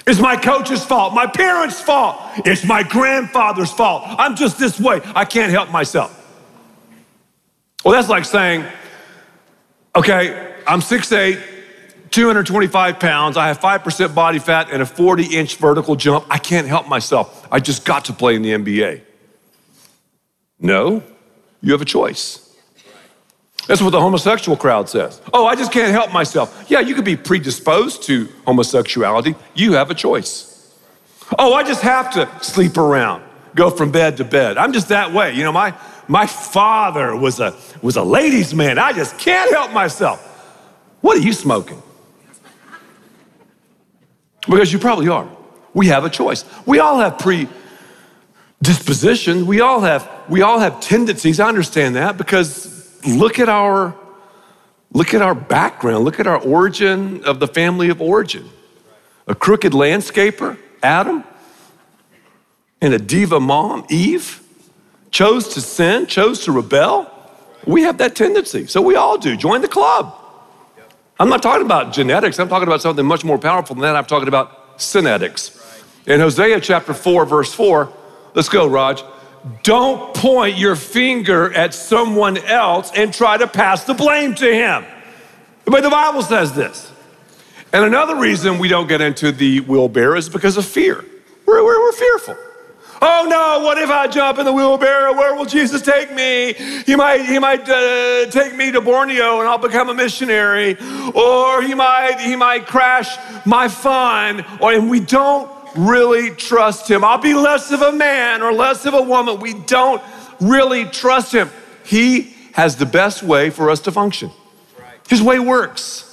It's 0.06 0.20
my 0.20 0.36
coach's 0.36 0.84
fault, 0.84 1.14
my 1.14 1.26
parents' 1.26 1.80
fault, 1.80 2.20
it's 2.38 2.64
my 2.64 2.82
grandfather's 2.82 3.72
fault. 3.72 4.04
I'm 4.06 4.36
just 4.36 4.58
this 4.58 4.80
way, 4.80 5.00
I 5.14 5.24
can't 5.24 5.50
help 5.50 5.70
myself. 5.70 6.14
Well, 7.84 7.94
that's 7.94 8.08
like 8.08 8.24
saying, 8.24 8.64
okay, 9.94 10.54
I'm 10.66 10.80
6'8, 10.80 11.42
225 12.10 12.98
pounds. 12.98 13.36
I 13.36 13.48
have 13.48 13.60
5% 13.60 14.14
body 14.14 14.38
fat 14.38 14.68
and 14.70 14.82
a 14.82 14.86
40 14.86 15.36
inch 15.36 15.56
vertical 15.56 15.94
jump. 15.94 16.26
I 16.30 16.38
can't 16.38 16.66
help 16.66 16.88
myself. 16.88 17.46
I 17.50 17.60
just 17.60 17.84
got 17.84 18.06
to 18.06 18.12
play 18.12 18.34
in 18.34 18.42
the 18.42 18.50
NBA. 18.50 19.02
No, 20.60 21.02
you 21.60 21.72
have 21.72 21.82
a 21.82 21.86
choice. 21.86 22.47
That's 23.68 23.80
what 23.82 23.90
the 23.90 24.00
homosexual 24.00 24.56
crowd 24.56 24.88
says. 24.88 25.20
Oh, 25.32 25.46
I 25.46 25.54
just 25.54 25.70
can't 25.72 25.92
help 25.92 26.10
myself. 26.10 26.64
Yeah, 26.68 26.80
you 26.80 26.94
could 26.94 27.04
be 27.04 27.18
predisposed 27.18 28.02
to 28.04 28.24
homosexuality. 28.46 29.36
You 29.54 29.74
have 29.74 29.90
a 29.90 29.94
choice. 29.94 30.74
Oh, 31.38 31.52
I 31.52 31.64
just 31.64 31.82
have 31.82 32.10
to 32.14 32.26
sleep 32.42 32.78
around, 32.78 33.22
go 33.54 33.68
from 33.68 33.92
bed 33.92 34.16
to 34.16 34.24
bed. 34.24 34.56
I'm 34.56 34.72
just 34.72 34.88
that 34.88 35.12
way. 35.12 35.34
You 35.34 35.44
know, 35.44 35.52
my, 35.52 35.74
my 36.08 36.24
father 36.24 37.14
was 37.14 37.40
a, 37.40 37.54
was 37.82 37.96
a 37.96 38.02
ladies' 38.02 38.54
man. 38.54 38.78
I 38.78 38.94
just 38.94 39.18
can't 39.18 39.52
help 39.52 39.70
myself. 39.72 40.24
What 41.02 41.18
are 41.18 41.20
you 41.20 41.34
smoking? 41.34 41.82
Because 44.48 44.72
you 44.72 44.78
probably 44.78 45.08
are. 45.08 45.28
We 45.74 45.88
have 45.88 46.06
a 46.06 46.10
choice. 46.10 46.46
We 46.64 46.78
all 46.78 47.00
have 47.00 47.18
predisposition. 47.18 49.46
We 49.46 49.60
all 49.60 49.80
have 49.80 50.10
we 50.30 50.40
all 50.40 50.58
have 50.58 50.80
tendencies. 50.80 51.38
I 51.38 51.48
understand 51.48 51.96
that 51.96 52.16
because 52.16 52.77
look 53.06 53.38
at 53.38 53.48
our 53.48 53.96
look 54.92 55.14
at 55.14 55.22
our 55.22 55.34
background. 55.34 56.04
Look 56.04 56.20
at 56.20 56.26
our 56.26 56.40
origin 56.40 57.24
of 57.24 57.40
the 57.40 57.46
family 57.46 57.88
of 57.88 58.00
origin. 58.00 58.48
A 59.26 59.34
crooked 59.34 59.72
landscaper, 59.72 60.56
Adam, 60.82 61.24
and 62.80 62.94
a 62.94 62.98
diva 62.98 63.40
mom, 63.40 63.84
Eve, 63.90 64.42
chose 65.10 65.48
to 65.54 65.60
sin, 65.60 66.06
chose 66.06 66.44
to 66.44 66.52
rebel. 66.52 67.12
We 67.66 67.82
have 67.82 67.98
that 67.98 68.16
tendency. 68.16 68.66
So 68.66 68.80
we 68.80 68.94
all 68.94 69.18
do. 69.18 69.36
Join 69.36 69.60
the 69.60 69.68
club. 69.68 70.14
I'm 71.20 71.28
not 71.28 71.42
talking 71.42 71.66
about 71.66 71.92
genetics, 71.92 72.38
I'm 72.38 72.48
talking 72.48 72.68
about 72.68 72.80
something 72.80 73.04
much 73.04 73.24
more 73.24 73.38
powerful 73.38 73.74
than 73.74 73.82
that. 73.82 73.96
I'm 73.96 74.04
talking 74.04 74.28
about 74.28 74.80
synetics. 74.80 75.54
In 76.06 76.20
Hosea 76.20 76.60
chapter 76.60 76.94
4, 76.94 77.26
verse 77.26 77.52
4, 77.52 77.92
let's 78.34 78.48
go, 78.48 78.66
Raj. 78.66 79.02
Don't 79.62 80.14
point 80.14 80.56
your 80.56 80.76
finger 80.76 81.52
at 81.52 81.74
someone 81.74 82.38
else 82.38 82.90
and 82.94 83.12
try 83.12 83.36
to 83.36 83.46
pass 83.46 83.84
the 83.84 83.94
blame 83.94 84.34
to 84.36 84.52
him. 84.52 84.84
But 85.64 85.82
the 85.82 85.90
Bible 85.90 86.22
says 86.22 86.54
this. 86.54 86.90
And 87.72 87.84
another 87.84 88.16
reason 88.16 88.58
we 88.58 88.68
don't 88.68 88.88
get 88.88 89.00
into 89.00 89.30
the 89.30 89.60
wheelbarrow 89.60 90.16
is 90.16 90.28
because 90.28 90.56
of 90.56 90.64
fear. 90.64 91.04
We're, 91.46 91.62
we're, 91.62 91.80
we're 91.80 91.92
fearful. 91.92 92.36
Oh 93.00 93.26
no, 93.28 93.64
what 93.64 93.78
if 93.78 93.90
I 93.90 94.08
jump 94.08 94.38
in 94.38 94.44
the 94.44 94.52
wheelbarrow? 94.52 95.12
Where 95.12 95.34
will 95.34 95.44
Jesus 95.44 95.82
take 95.82 96.12
me? 96.12 96.54
He 96.84 96.96
might, 96.96 97.24
he 97.26 97.38
might 97.38 97.68
uh, 97.68 98.26
take 98.30 98.56
me 98.56 98.72
to 98.72 98.80
Borneo 98.80 99.38
and 99.38 99.48
I'll 99.48 99.58
become 99.58 99.88
a 99.88 99.94
missionary. 99.94 100.76
Or 101.14 101.62
he 101.62 101.74
might, 101.74 102.18
he 102.20 102.34
might 102.34 102.66
crash 102.66 103.16
my 103.46 103.68
fun. 103.68 104.44
Or, 104.60 104.72
and 104.72 104.90
we 104.90 104.98
don't 105.00 105.48
really 105.76 106.30
trust 106.30 106.90
him. 106.90 107.04
I'll 107.04 107.18
be 107.18 107.34
less 107.34 107.70
of 107.70 107.82
a 107.82 107.92
man 107.92 108.42
or 108.42 108.52
less 108.52 108.86
of 108.86 108.94
a 108.94 109.02
woman. 109.02 109.40
We 109.40 109.54
don't 109.54 110.02
really 110.40 110.84
trust 110.84 111.32
him. 111.32 111.50
He 111.84 112.34
has 112.52 112.76
the 112.76 112.86
best 112.86 113.22
way 113.22 113.50
for 113.50 113.70
us 113.70 113.80
to 113.80 113.92
function. 113.92 114.30
His 115.08 115.22
way 115.22 115.38
works. 115.38 116.04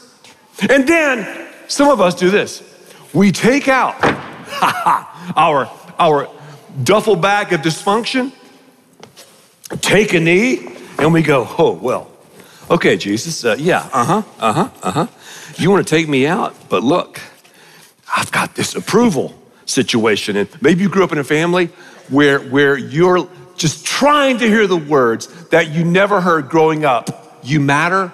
And 0.70 0.88
then 0.88 1.48
some 1.68 1.90
of 1.90 2.00
us 2.00 2.16
do 2.16 2.30
this. 2.30 2.64
We 3.14 3.32
take 3.32 3.68
out 3.68 3.96
our, 5.36 5.70
our 6.00 6.30
duffel 6.84 7.16
bag 7.16 7.54
of 7.54 7.62
dysfunction, 7.62 8.32
take 9.82 10.14
a 10.14 10.20
knee, 10.20 10.68
and 10.98 11.14
we 11.14 11.22
go, 11.22 11.48
oh, 11.58 11.74
well, 11.74 12.12
okay, 12.70 12.98
Jesus, 12.98 13.44
uh, 13.44 13.56
yeah, 13.58 13.90
uh 13.92 14.06
huh, 14.06 14.24
uh 14.40 14.54
huh, 14.54 14.70
uh 14.84 14.92
huh. 14.92 15.08
You 15.58 15.72
want 15.72 15.88
to 15.88 15.90
take 15.90 16.08
me 16.08 16.26
out, 16.28 16.56
but 16.70 16.84
look, 16.84 17.22
I've 18.16 18.32
got 18.32 18.56
this 18.56 18.76
approval 18.76 19.34
situation. 19.66 20.38
And 20.38 20.50
maybe 20.62 20.82
you 20.82 20.90
grew 20.90 21.04
up 21.04 21.12
in 21.12 21.18
a 21.18 21.24
family 21.24 21.68
where, 22.10 22.40
where 22.40 22.78
you're 22.78 23.28
just 23.58 23.86
trying 23.86 24.38
to 24.40 24.48
hear 24.48 24.68
the 24.68 24.78
words 24.78 25.28
that 25.50 25.70
you 25.70 25.84
never 25.84 26.22
heard 26.22 26.50
growing 26.50 26.86
up. 26.86 27.40
You 27.44 27.60
matter, 27.60 28.12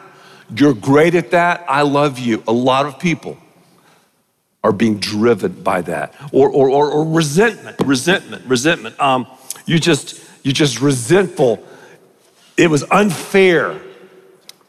you're 0.56 0.74
great 0.74 1.16
at 1.16 1.32
that, 1.32 1.66
I 1.68 1.82
love 1.84 2.20
you. 2.20 2.44
A 2.48 2.54
lot 2.54 2.86
of 2.86 3.00
people 3.00 3.38
are 4.64 4.72
being 4.72 5.00
driven 5.00 5.64
by 5.64 5.82
that. 5.82 6.14
Or, 6.32 6.50
or, 6.50 6.70
or, 6.70 6.92
or 6.92 7.06
resentment 7.06 7.78
resentment 7.84 8.46
resentment. 8.46 9.00
Um, 9.00 9.26
you 9.66 9.80
just 9.80 10.24
you 10.44 10.54
just 10.54 10.82
resentful. 10.82 11.66
It 12.58 12.70
was 12.70 12.84
unfair 12.92 13.82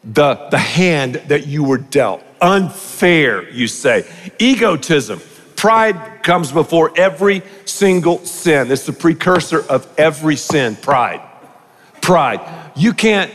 the, 0.04 0.34
the 0.50 0.58
hand 0.58 1.16
that 1.28 1.46
you 1.46 1.64
were 1.64 1.78
dealt. 1.78 2.22
Unfair 2.40 3.48
you 3.50 3.68
say. 3.68 4.04
Egotism 4.38 5.20
pride 5.62 6.22
comes 6.22 6.50
before 6.50 6.92
every 6.96 7.40
single 7.64 8.18
sin 8.24 8.70
it's 8.70 8.86
the 8.86 8.92
precursor 8.92 9.60
of 9.70 9.80
every 9.96 10.36
sin 10.36 10.74
pride 10.74 11.22
pride 12.00 12.40
you 12.74 12.92
can't 12.92 13.30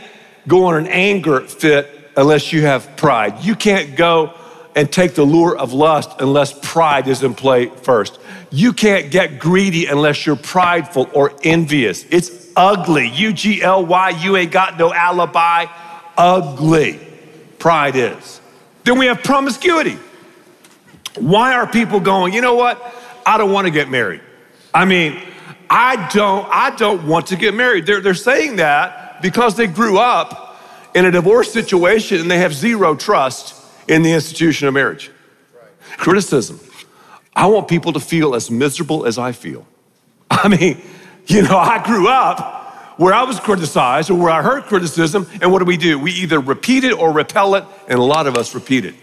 go 0.46 0.66
on 0.66 0.74
an 0.76 0.86
anger 0.88 1.40
fit 1.40 1.88
unless 2.16 2.52
you 2.52 2.60
have 2.62 2.82
pride 2.96 3.32
you 3.42 3.54
can't 3.54 3.96
go 3.96 4.34
and 4.78 4.92
take 4.92 5.14
the 5.14 5.24
lure 5.24 5.58
of 5.58 5.72
lust 5.72 6.08
unless 6.20 6.52
pride 6.52 7.08
is 7.08 7.24
in 7.24 7.34
play 7.34 7.66
first. 7.66 8.20
You 8.52 8.72
can't 8.72 9.10
get 9.10 9.40
greedy 9.40 9.86
unless 9.86 10.24
you're 10.24 10.36
prideful 10.36 11.10
or 11.12 11.32
envious. 11.42 12.04
It's 12.10 12.46
ugly. 12.54 13.08
U 13.08 13.32
G 13.32 13.60
L 13.60 13.84
Y, 13.84 14.10
you 14.10 14.36
ain't 14.36 14.52
got 14.52 14.78
no 14.78 14.94
alibi. 14.94 15.66
Ugly. 16.16 17.00
Pride 17.58 17.96
is. 17.96 18.40
Then 18.84 19.00
we 19.00 19.06
have 19.06 19.24
promiscuity. 19.24 19.98
Why 21.20 21.54
are 21.54 21.66
people 21.66 22.00
going, 22.00 22.32
you 22.32 22.40
know 22.40 22.54
what? 22.54 22.80
I 23.26 23.38
don't 23.38 23.52
want 23.52 23.66
to 23.66 23.70
get 23.70 23.88
married. 23.88 24.20
I 24.72 24.84
mean, 24.84 25.20
I 25.70 26.08
don't, 26.08 26.48
I 26.50 26.74
don't 26.76 27.06
want 27.06 27.28
to 27.28 27.36
get 27.36 27.54
married. 27.54 27.86
They're, 27.86 28.00
they're 28.00 28.14
saying 28.14 28.56
that 28.56 29.20
because 29.22 29.56
they 29.56 29.66
grew 29.66 29.98
up 29.98 30.60
in 30.94 31.04
a 31.04 31.10
divorce 31.10 31.52
situation 31.52 32.20
and 32.20 32.30
they 32.30 32.38
have 32.38 32.54
zero 32.54 32.94
trust 32.94 33.54
in 33.88 34.02
the 34.02 34.12
institution 34.12 34.68
of 34.68 34.74
marriage. 34.74 35.10
Right. 35.54 35.98
Criticism. 35.98 36.60
I 37.34 37.46
want 37.46 37.68
people 37.68 37.92
to 37.92 38.00
feel 38.00 38.34
as 38.34 38.50
miserable 38.50 39.06
as 39.06 39.18
I 39.18 39.32
feel. 39.32 39.66
I 40.30 40.48
mean, 40.48 40.80
you 41.26 41.42
know, 41.42 41.56
I 41.56 41.84
grew 41.84 42.08
up 42.08 42.98
where 42.98 43.14
I 43.14 43.22
was 43.22 43.38
criticized 43.38 44.10
or 44.10 44.18
where 44.18 44.30
I 44.30 44.42
heard 44.42 44.64
criticism, 44.64 45.26
and 45.40 45.52
what 45.52 45.60
do 45.60 45.64
we 45.64 45.76
do? 45.76 45.98
We 45.98 46.10
either 46.12 46.40
repeat 46.40 46.82
it 46.82 46.92
or 46.92 47.12
repel 47.12 47.54
it, 47.54 47.64
and 47.86 47.98
a 47.98 48.02
lot 48.02 48.26
of 48.26 48.36
us 48.36 48.54
repeat 48.54 48.84
it. 48.84 48.94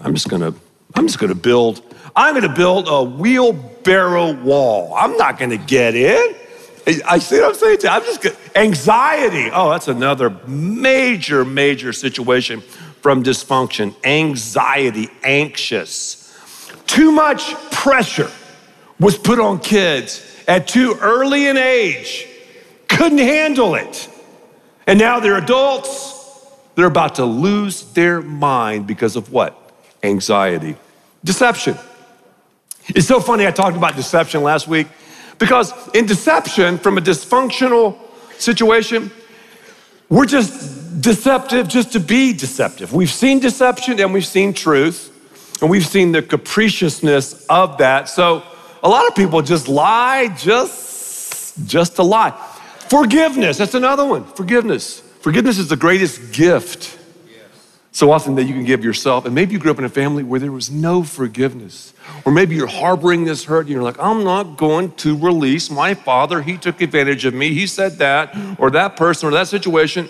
I'm 0.00 0.14
just 0.14 0.28
gonna, 0.28 0.52
I'm 0.94 1.06
just 1.06 1.18
gonna 1.18 1.34
build, 1.34 1.82
I'm 2.16 2.34
gonna 2.34 2.54
build 2.54 2.88
a 2.88 3.02
wheelbarrow 3.02 4.32
wall. 4.32 4.94
I'm 4.94 5.16
not 5.16 5.38
gonna 5.38 5.56
get 5.56 5.94
in. 5.94 6.34
I 7.06 7.18
see 7.18 7.38
what 7.40 7.50
I'm 7.50 7.54
saying 7.54 7.78
to 7.78 7.86
you. 7.86 7.92
I'm 7.92 8.02
just 8.02 8.22
gonna, 8.22 8.36
anxiety. 8.56 9.50
Oh, 9.52 9.70
that's 9.70 9.88
another 9.88 10.30
major, 10.46 11.44
major 11.44 11.92
situation 11.92 12.62
from 13.02 13.22
dysfunction, 13.22 13.94
anxiety, 14.04 15.08
anxious. 15.22 16.34
Too 16.86 17.12
much 17.12 17.54
pressure 17.70 18.30
was 18.98 19.16
put 19.16 19.38
on 19.38 19.60
kids 19.60 20.24
at 20.48 20.66
too 20.66 20.96
early 21.00 21.46
an 21.46 21.58
age, 21.58 22.26
couldn't 22.88 23.18
handle 23.18 23.74
it. 23.74 24.08
And 24.86 24.98
now 24.98 25.20
they're 25.20 25.36
adults, 25.36 26.14
they're 26.74 26.86
about 26.86 27.16
to 27.16 27.26
lose 27.26 27.82
their 27.92 28.22
mind 28.22 28.86
because 28.86 29.14
of 29.14 29.30
what? 29.30 29.67
Anxiety. 30.02 30.76
Deception. 31.24 31.76
It's 32.88 33.06
so 33.06 33.20
funny, 33.20 33.46
I 33.46 33.50
talked 33.50 33.76
about 33.76 33.96
deception 33.96 34.42
last 34.42 34.68
week 34.68 34.86
because 35.38 35.72
in 35.94 36.06
deception, 36.06 36.78
from 36.78 36.98
a 36.98 37.00
dysfunctional 37.00 37.98
situation, 38.38 39.10
we're 40.08 40.26
just 40.26 41.00
deceptive 41.00 41.68
just 41.68 41.92
to 41.92 42.00
be 42.00 42.32
deceptive. 42.32 42.92
We've 42.92 43.10
seen 43.10 43.40
deception 43.40 44.00
and 44.00 44.12
we've 44.12 44.26
seen 44.26 44.54
truth, 44.54 45.14
and 45.60 45.70
we've 45.70 45.86
seen 45.86 46.12
the 46.12 46.22
capriciousness 46.22 47.46
of 47.46 47.78
that. 47.78 48.08
So 48.08 48.42
a 48.82 48.88
lot 48.88 49.06
of 49.06 49.14
people 49.14 49.42
just 49.42 49.68
lie 49.68 50.28
just, 50.36 51.66
just 51.66 51.96
to 51.96 52.02
lie. 52.02 52.30
Forgiveness, 52.88 53.58
that's 53.58 53.74
another 53.74 54.06
one. 54.06 54.24
Forgiveness. 54.24 55.00
Forgiveness 55.20 55.58
is 55.58 55.68
the 55.68 55.76
greatest 55.76 56.32
gift 56.32 56.97
so 57.98 58.12
often 58.12 58.36
that 58.36 58.44
you 58.44 58.54
can 58.54 58.62
give 58.62 58.84
yourself. 58.84 59.24
And 59.24 59.34
maybe 59.34 59.54
you 59.54 59.58
grew 59.58 59.72
up 59.72 59.78
in 59.80 59.84
a 59.84 59.88
family 59.88 60.22
where 60.22 60.38
there 60.38 60.52
was 60.52 60.70
no 60.70 61.02
forgiveness. 61.02 61.92
Or 62.24 62.30
maybe 62.30 62.54
you're 62.54 62.68
harboring 62.68 63.24
this 63.24 63.42
hurt 63.42 63.62
and 63.62 63.70
you're 63.70 63.82
like, 63.82 63.98
I'm 63.98 64.22
not 64.22 64.56
going 64.56 64.92
to 64.98 65.18
release 65.18 65.68
my 65.68 65.94
father. 65.94 66.40
He 66.40 66.58
took 66.58 66.80
advantage 66.80 67.24
of 67.24 67.34
me. 67.34 67.52
He 67.52 67.66
said 67.66 67.94
that, 67.94 68.36
or 68.56 68.70
that 68.70 68.94
person, 68.94 69.28
or 69.28 69.32
that 69.32 69.48
situation. 69.48 70.08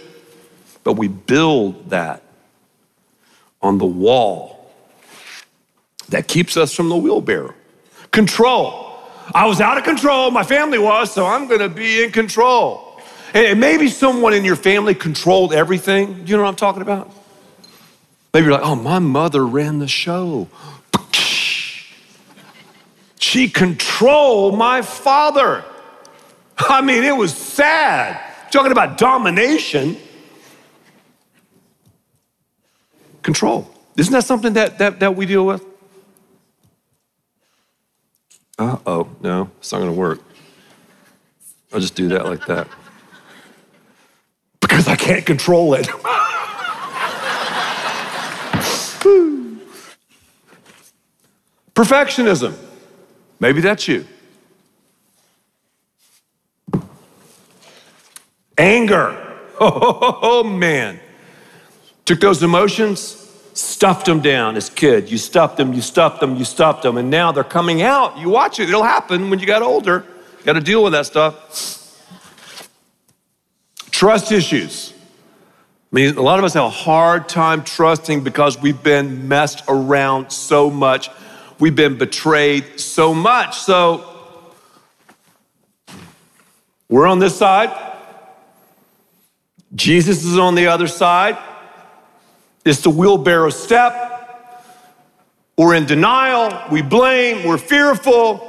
But 0.85 0.99
we 0.99 1.09
build 1.09 1.88
that 1.88 2.23
on 3.62 3.78
the 3.78 3.87
wall 3.87 4.71
that 6.11 6.28
keeps 6.28 6.59
us 6.59 6.75
from 6.75 6.90
the 6.90 6.97
wheelbarrow. 6.97 7.54
Control. 8.11 9.00
I 9.35 9.47
was 9.47 9.62
out 9.62 9.78
of 9.78 9.85
control, 9.85 10.30
my 10.30 10.45
family 10.45 10.78
was, 10.78 11.11
so 11.11 11.25
I'm 11.25 11.49
gonna 11.49 11.71
be 11.71 12.04
in 12.04 12.12
control. 12.12 13.00
And 13.33 13.59
maybe 13.59 13.88
someone 13.88 14.35
in 14.35 14.45
your 14.45 14.57
family 14.57 14.95
controlled 14.95 15.54
everything. 15.54 16.26
You 16.26 16.37
know 16.37 16.42
what 16.42 16.50
I'm 16.50 16.57
talking 16.57 16.83
about? 16.83 17.14
Maybe 18.33 18.45
you're 18.45 18.53
like, 18.53 18.63
oh, 18.65 18.75
my 18.75 18.99
mother 18.99 19.47
ran 19.47 19.79
the 19.79 19.89
show. 19.89 20.49
She 23.19 23.49
controlled 23.49 24.57
my 24.57 24.83
father. 24.83 25.65
I 26.59 26.81
mean, 26.81 27.05
it 27.05 27.17
was 27.17 27.35
sad. 27.35 28.21
Talking 28.51 28.73
about 28.73 28.97
domination. 28.97 29.97
Control. 33.23 33.71
Isn't 33.97 34.13
that 34.13 34.25
something 34.25 34.55
that, 34.55 34.79
that, 34.79 35.01
that 35.01 35.17
we 35.17 35.27
deal 35.27 35.45
with? 35.45 35.65
Uh 38.59 38.77
oh, 38.87 39.09
no, 39.21 39.51
it's 39.59 39.71
not 39.73 39.79
gonna 39.79 39.93
work. 39.93 40.21
I'll 41.73 41.81
just 41.81 41.95
do 41.95 42.09
that 42.09 42.25
like 42.25 42.47
that. 42.47 42.67
Because 44.61 44.89
I 44.89 44.97
can't 44.97 45.25
control 45.25 45.75
it. 45.75 45.89
Perfectionism. 51.79 52.55
Maybe 53.39 53.61
that's 53.61 53.87
you. 53.87 54.05
Anger. 58.59 59.39
Oh, 59.61 60.19
oh, 60.23 60.43
man. 60.43 60.99
Took 62.05 62.19
those 62.19 62.43
emotions, 62.43 63.01
stuffed 63.55 64.07
them 64.07 64.19
down 64.19 64.57
as 64.57 64.69
kid. 64.69 65.09
You 65.09 65.19
stuffed 65.19 65.57
them, 65.57 65.73
you 65.73 65.81
stuffed 65.81 66.19
them, 66.19 66.35
you 66.35 66.45
stuffed 66.45 66.83
them, 66.83 66.97
and 66.97 67.11
now 67.11 67.31
they're 67.31 67.45
coming 67.45 67.81
out. 67.81 68.19
You 68.19 68.29
watch 68.29 68.59
it, 68.59 68.69
it'll 68.69 68.83
happen 68.83 69.31
when 69.31 69.39
you 69.39 69.47
got 69.47 69.63
older. 69.63 70.05
You 70.41 70.45
got 70.45 70.55
to 70.55 70.61
deal 70.61 70.83
with 70.83 70.95
that 70.95 71.07
stuff. 71.07 72.03
Trust 73.93 74.33
issues. 74.33 74.93
I 75.93 75.95
mean, 75.95 76.17
a 76.17 76.23
lot 76.23 76.41
of 76.41 76.45
us 76.45 76.55
have 76.55 76.65
a 76.65 76.71
hard 76.71 77.29
time 77.29 77.63
trusting 77.63 78.25
because 78.25 78.61
we've 78.61 78.83
been 78.83 79.29
messed 79.29 79.63
around 79.69 80.33
so 80.33 80.71
much. 80.71 81.09
We've 81.59 81.75
been 81.75 81.99
betrayed 81.99 82.79
so 82.79 83.12
much. 83.12 83.59
So 83.59 84.05
we're 86.88 87.07
on 87.07 87.19
this 87.19 87.37
side. 87.37 87.87
Jesus 89.75 90.25
is 90.25 90.38
on 90.38 90.55
the 90.55 90.68
other 90.68 90.87
side. 90.87 91.37
It's 92.64 92.83
the 92.83 92.90
wheelbarrow 92.90 93.51
step. 93.51 94.05
We're 95.57 95.75
in 95.75 95.87
denial. 95.87 96.71
We 96.71 96.83
blame. 96.83 97.47
We're 97.47 97.59
fearful. 97.59 98.44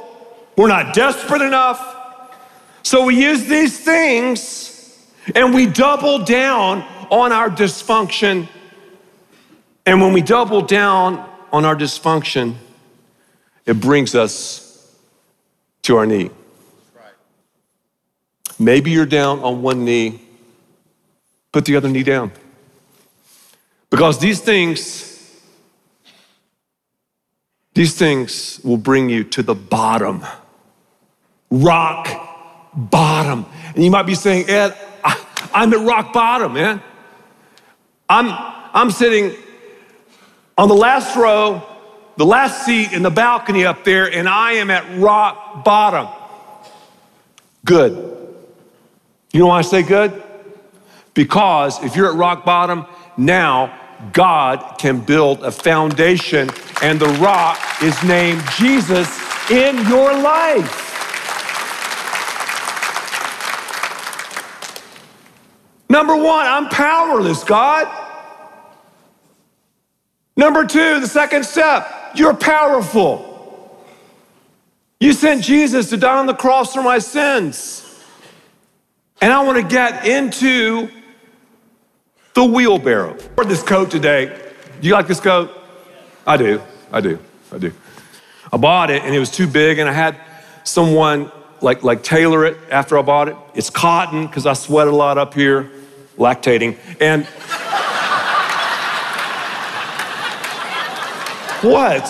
We're 0.56 0.68
not 0.68 0.94
desperate 0.94 1.42
enough. 1.42 1.96
So 2.82 3.04
we 3.04 3.20
use 3.20 3.46
these 3.46 3.78
things 3.78 5.04
and 5.34 5.52
we 5.52 5.66
double 5.66 6.20
down 6.20 6.82
on 7.10 7.32
our 7.32 7.50
dysfunction. 7.50 8.48
And 9.84 10.00
when 10.00 10.12
we 10.12 10.22
double 10.22 10.62
down 10.62 11.28
on 11.52 11.64
our 11.64 11.74
dysfunction, 11.74 12.54
it 13.70 13.80
brings 13.80 14.16
us 14.16 14.96
to 15.82 15.96
our 15.96 16.04
knee. 16.04 16.28
Maybe 18.58 18.90
you're 18.90 19.06
down 19.06 19.38
on 19.44 19.62
one 19.62 19.84
knee, 19.84 20.20
put 21.52 21.66
the 21.66 21.76
other 21.76 21.88
knee 21.88 22.02
down. 22.02 22.32
Because 23.88 24.18
these 24.18 24.40
things, 24.40 25.40
these 27.74 27.94
things 27.94 28.60
will 28.64 28.76
bring 28.76 29.08
you 29.08 29.22
to 29.22 29.42
the 29.44 29.54
bottom, 29.54 30.26
rock 31.48 32.08
bottom. 32.74 33.46
And 33.76 33.84
you 33.84 33.90
might 33.92 34.02
be 34.02 34.16
saying, 34.16 34.50
Ed, 34.50 34.76
I'm 35.54 35.72
at 35.72 35.86
rock 35.86 36.12
bottom, 36.12 36.54
man. 36.54 36.82
I'm, 38.08 38.26
I'm 38.74 38.90
sitting 38.90 39.36
on 40.58 40.68
the 40.68 40.74
last 40.74 41.14
row, 41.14 41.69
the 42.16 42.26
last 42.26 42.64
seat 42.64 42.92
in 42.92 43.02
the 43.02 43.10
balcony 43.10 43.64
up 43.64 43.84
there, 43.84 44.12
and 44.12 44.28
I 44.28 44.52
am 44.52 44.70
at 44.70 44.98
rock 44.98 45.64
bottom. 45.64 46.08
Good. 47.64 47.92
You 49.32 49.40
know 49.40 49.46
why 49.48 49.58
I 49.58 49.62
say 49.62 49.82
good? 49.82 50.22
Because 51.14 51.82
if 51.84 51.96
you're 51.96 52.10
at 52.10 52.16
rock 52.16 52.44
bottom, 52.44 52.86
now 53.16 53.78
God 54.12 54.76
can 54.78 55.00
build 55.00 55.42
a 55.42 55.50
foundation, 55.50 56.50
and 56.82 56.98
the 56.98 57.08
rock 57.20 57.58
is 57.82 58.02
named 58.02 58.42
Jesus 58.56 59.08
in 59.50 59.76
your 59.88 60.12
life. 60.12 60.88
Number 65.88 66.14
one, 66.14 66.46
I'm 66.46 66.68
powerless, 66.68 67.42
God. 67.42 67.88
Number 70.36 70.64
two, 70.64 71.00
the 71.00 71.08
second 71.08 71.44
step, 71.44 71.99
you're 72.14 72.34
powerful. 72.34 73.26
You 74.98 75.12
sent 75.12 75.42
Jesus 75.44 75.90
to 75.90 75.96
die 75.96 76.18
on 76.18 76.26
the 76.26 76.34
cross 76.34 76.74
for 76.74 76.82
my 76.82 76.98
sins. 76.98 77.86
And 79.22 79.32
I 79.32 79.42
want 79.42 79.58
to 79.58 79.66
get 79.66 80.06
into 80.06 80.90
the 82.34 82.44
wheelbarrow. 82.44 83.14
I 83.14 83.28
wore 83.36 83.44
this 83.44 83.62
coat 83.62 83.90
today. 83.90 84.26
Do 84.80 84.88
you 84.88 84.94
like 84.94 85.06
this 85.06 85.20
coat? 85.20 85.50
I 86.26 86.36
do. 86.36 86.62
I 86.92 87.00
do. 87.00 87.18
I 87.52 87.58
do. 87.58 87.72
I 88.52 88.56
bought 88.56 88.90
it 88.90 89.02
and 89.02 89.14
it 89.14 89.18
was 89.18 89.30
too 89.30 89.46
big, 89.46 89.78
and 89.78 89.88
I 89.88 89.92
had 89.92 90.16
someone 90.64 91.30
like, 91.60 91.82
like 91.82 92.02
tailor 92.02 92.44
it 92.44 92.56
after 92.70 92.98
I 92.98 93.02
bought 93.02 93.28
it. 93.28 93.36
It's 93.54 93.70
cotton 93.70 94.26
because 94.26 94.46
I 94.46 94.54
sweat 94.54 94.88
a 94.88 94.92
lot 94.92 95.18
up 95.18 95.34
here, 95.34 95.70
lactating. 96.16 96.78
And 97.00 97.26
What? 101.62 102.06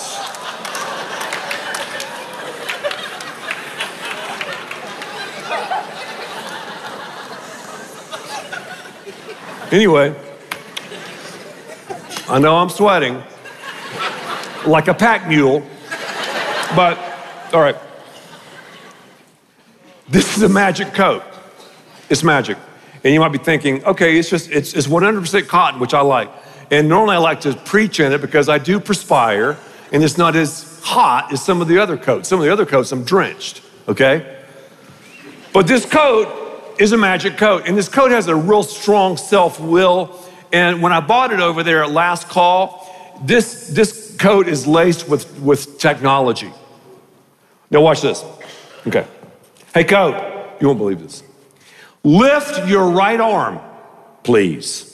Anyway, 9.72 10.14
I 12.28 12.38
know 12.38 12.56
I'm 12.56 12.68
sweating 12.68 13.20
like 14.66 14.86
a 14.86 14.94
pack 14.94 15.28
mule, 15.28 15.66
but 16.76 16.96
all 17.52 17.60
right. 17.60 17.76
This 20.08 20.36
is 20.36 20.44
a 20.44 20.48
magic 20.48 20.94
coat. 20.94 21.24
It's 22.08 22.22
magic. 22.22 22.56
And 23.02 23.12
you 23.12 23.18
might 23.18 23.32
be 23.32 23.38
thinking, 23.38 23.84
okay, 23.84 24.16
it's 24.16 24.30
just, 24.30 24.50
it's, 24.50 24.74
it's 24.74 24.86
100% 24.86 25.48
cotton, 25.48 25.80
which 25.80 25.94
I 25.94 26.02
like. 26.02 26.30
And 26.70 26.88
normally 26.88 27.16
I 27.16 27.18
like 27.18 27.40
to 27.42 27.54
preach 27.54 28.00
in 28.00 28.12
it 28.12 28.20
because 28.20 28.48
I 28.48 28.58
do 28.58 28.78
perspire 28.78 29.58
and 29.92 30.04
it's 30.04 30.16
not 30.16 30.36
as 30.36 30.80
hot 30.82 31.32
as 31.32 31.44
some 31.44 31.60
of 31.60 31.68
the 31.68 31.78
other 31.78 31.96
coats. 31.96 32.28
Some 32.28 32.38
of 32.38 32.44
the 32.44 32.52
other 32.52 32.66
coats 32.66 32.92
I'm 32.92 33.04
drenched, 33.04 33.62
okay? 33.88 34.38
But 35.52 35.66
this 35.66 35.84
coat 35.84 36.76
is 36.78 36.92
a 36.92 36.96
magic 36.96 37.36
coat 37.36 37.64
and 37.66 37.76
this 37.76 37.88
coat 37.88 38.12
has 38.12 38.28
a 38.28 38.36
real 38.36 38.62
strong 38.62 39.16
self 39.16 39.58
will. 39.58 40.16
And 40.52 40.80
when 40.80 40.92
I 40.92 41.00
bought 41.00 41.32
it 41.32 41.40
over 41.40 41.62
there 41.62 41.82
at 41.82 41.90
Last 41.90 42.28
Call, 42.28 42.86
this, 43.24 43.68
this 43.68 44.16
coat 44.18 44.48
is 44.48 44.66
laced 44.66 45.08
with, 45.08 45.38
with 45.40 45.78
technology. 45.78 46.52
Now, 47.70 47.80
watch 47.82 48.00
this. 48.00 48.24
Okay. 48.86 49.06
Hey, 49.74 49.84
coat, 49.84 50.56
you 50.60 50.66
won't 50.66 50.78
believe 50.78 51.00
this. 51.00 51.22
Lift 52.02 52.66
your 52.68 52.90
right 52.90 53.20
arm, 53.20 53.60
please. 54.24 54.89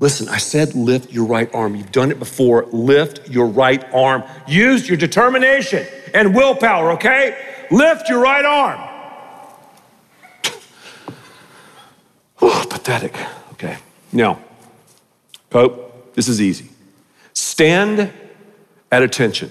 Listen, 0.00 0.28
I 0.30 0.38
said 0.38 0.74
lift 0.74 1.12
your 1.12 1.26
right 1.26 1.54
arm. 1.54 1.76
You've 1.76 1.92
done 1.92 2.10
it 2.10 2.18
before. 2.18 2.66
Lift 2.72 3.28
your 3.28 3.46
right 3.46 3.84
arm. 3.92 4.24
Use 4.48 4.88
your 4.88 4.96
determination 4.96 5.86
and 6.14 6.34
willpower, 6.34 6.92
okay? 6.92 7.36
Lift 7.70 8.08
your 8.08 8.20
right 8.20 8.44
arm. 8.44 8.80
oh, 12.40 12.66
pathetic. 12.70 13.14
Okay. 13.52 13.76
Now, 14.10 14.40
Pope, 15.50 16.14
this 16.14 16.28
is 16.28 16.40
easy. 16.40 16.70
Stand 17.34 18.10
at 18.90 19.02
attention. 19.02 19.50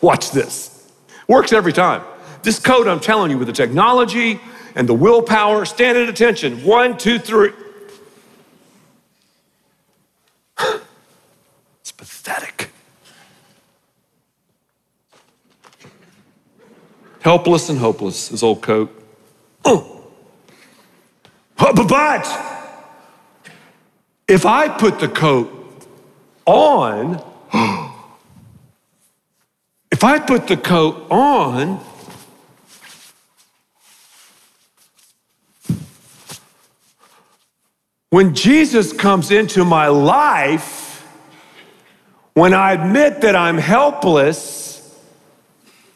Watch 0.00 0.32
this. 0.32 0.90
Works 1.28 1.52
every 1.52 1.72
time. 1.72 2.02
This 2.42 2.58
code, 2.58 2.88
I'm 2.88 2.98
telling 2.98 3.30
you, 3.30 3.38
with 3.38 3.46
the 3.46 3.52
technology 3.52 4.40
and 4.74 4.88
the 4.88 4.94
willpower, 4.94 5.64
stand 5.64 5.96
at 5.96 6.08
attention. 6.08 6.64
One, 6.64 6.98
two, 6.98 7.20
three. 7.20 7.52
it's 11.80 11.92
pathetic. 11.92 12.70
Helpless 17.22 17.68
and 17.68 17.78
hopeless, 17.78 18.32
is 18.32 18.42
old 18.42 18.62
coat. 18.62 18.98
Oh. 19.64 19.88
But 21.56 21.76
if 24.26 24.44
I 24.44 24.68
put 24.68 24.98
the 24.98 25.06
coat 25.06 25.86
on, 26.46 27.22
if 29.92 30.02
I 30.02 30.18
put 30.18 30.48
the 30.48 30.56
coat 30.56 31.06
on, 31.10 31.80
when 38.10 38.34
Jesus 38.34 38.92
comes 38.92 39.30
into 39.30 39.64
my 39.64 39.86
life, 39.86 41.06
when 42.34 42.52
I 42.52 42.72
admit 42.72 43.20
that 43.20 43.36
I'm 43.36 43.58
helpless, 43.58 44.98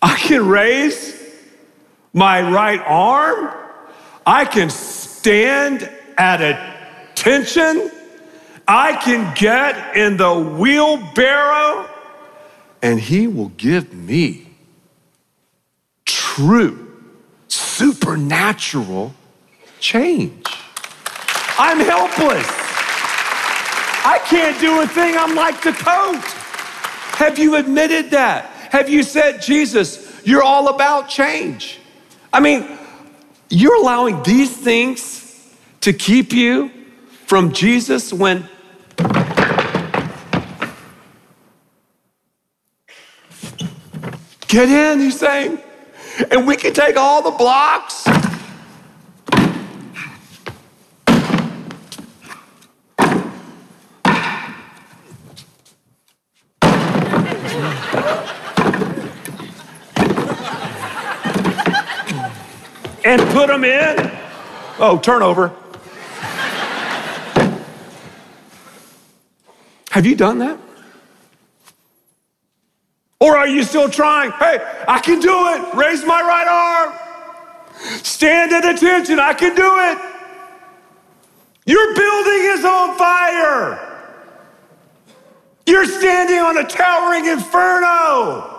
I 0.00 0.14
can 0.16 0.46
raise 0.46 1.05
my 2.16 2.40
right 2.50 2.80
arm, 2.80 3.52
I 4.24 4.46
can 4.46 4.70
stand 4.70 5.88
at 6.16 6.40
attention, 6.40 7.90
I 8.66 8.94
can 8.96 9.34
get 9.34 9.94
in 9.94 10.16
the 10.16 10.34
wheelbarrow 10.34 11.88
and 12.80 12.98
he 12.98 13.26
will 13.26 13.50
give 13.50 13.92
me 13.92 14.48
true, 16.06 16.90
supernatural 17.48 19.14
change. 19.78 20.46
I'm 21.58 21.78
helpless. 21.80 22.46
I 24.06 24.20
can't 24.24 24.58
do 24.58 24.80
a 24.80 24.86
thing. 24.86 25.18
I'm 25.18 25.34
like 25.34 25.62
the 25.62 25.72
coat. 25.72 26.22
Have 27.18 27.38
you 27.38 27.56
admitted 27.56 28.10
that? 28.12 28.46
Have 28.70 28.88
you 28.88 29.02
said, 29.02 29.42
Jesus, 29.42 30.22
you're 30.24 30.42
all 30.42 30.68
about 30.68 31.10
change? 31.10 31.80
I 32.36 32.40
mean, 32.40 32.66
you're 33.48 33.76
allowing 33.76 34.22
these 34.22 34.54
things 34.54 35.56
to 35.80 35.94
keep 35.94 36.34
you 36.34 36.70
from 37.24 37.50
Jesus 37.50 38.12
when 38.12 38.46
Get 44.48 44.68
in, 44.68 45.00
he's 45.00 45.18
saying. 45.18 45.58
And 46.30 46.46
we 46.46 46.56
can 46.56 46.74
take 46.74 46.98
all 46.98 47.22
the 47.22 47.30
blocks. 47.30 48.06
And 63.18 63.30
put 63.30 63.48
them 63.48 63.64
in. 63.64 64.10
Oh, 64.78 64.98
turnover. 65.02 65.48
Have 69.90 70.04
you 70.04 70.14
done 70.14 70.38
that? 70.40 70.58
Or 73.18 73.36
are 73.36 73.48
you 73.48 73.62
still 73.62 73.88
trying? 73.88 74.30
Hey, 74.32 74.58
I 74.86 75.00
can 75.00 75.20
do 75.20 75.48
it. 75.48 75.74
Raise 75.74 76.04
my 76.04 76.20
right 76.20 76.46
arm. 76.46 76.92
Stand 78.02 78.52
at 78.52 78.66
attention. 78.66 79.18
I 79.18 79.32
can 79.32 79.54
do 79.54 79.62
it. 79.64 79.98
Your 81.64 81.94
building 81.94 82.42
is 82.58 82.64
on 82.64 82.98
fire. 82.98 83.82
You're 85.64 85.86
standing 85.86 86.38
on 86.38 86.58
a 86.58 86.64
towering 86.64 87.26
inferno. 87.26 88.55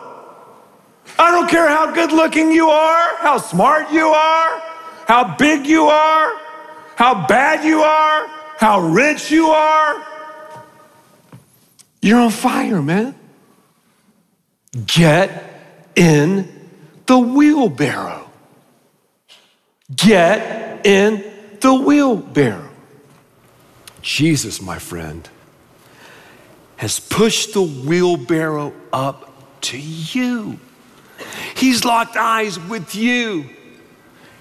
I 1.19 1.31
don't 1.31 1.49
care 1.49 1.67
how 1.67 1.91
good 1.93 2.11
looking 2.11 2.51
you 2.51 2.69
are, 2.69 3.17
how 3.17 3.37
smart 3.37 3.91
you 3.91 4.07
are, 4.07 4.61
how 5.07 5.35
big 5.37 5.65
you 5.65 5.85
are, 5.85 6.31
how 6.95 7.25
bad 7.27 7.65
you 7.65 7.81
are, 7.81 8.27
how 8.57 8.81
rich 8.81 9.31
you 9.31 9.47
are. 9.47 10.05
You're 12.01 12.19
on 12.19 12.31
fire, 12.31 12.81
man. 12.81 13.15
Get 14.85 15.43
in 15.95 16.69
the 17.07 17.17
wheelbarrow. 17.17 18.29
Get 19.95 20.85
in 20.85 21.23
the 21.59 21.73
wheelbarrow. 21.73 22.69
Jesus, 24.01 24.61
my 24.61 24.77
friend, 24.77 25.27
has 26.75 26.99
pushed 26.99 27.53
the 27.53 27.63
wheelbarrow 27.63 28.73
up 28.93 29.61
to 29.61 29.79
you. 29.79 30.59
He's 31.55 31.83
locked 31.85 32.15
eyes 32.15 32.59
with 32.59 32.95
you. 32.95 33.45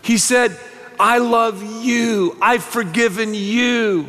He 0.02 0.18
said, 0.18 0.58
I 0.98 1.18
love 1.18 1.62
you. 1.84 2.36
I've 2.40 2.64
forgiven 2.64 3.34
you. 3.34 4.06